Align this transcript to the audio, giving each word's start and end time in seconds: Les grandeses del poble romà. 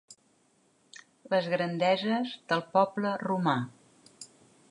Les 1.33 1.49
grandeses 1.51 2.33
del 2.53 2.65
poble 2.77 3.13
romà. 3.27 3.57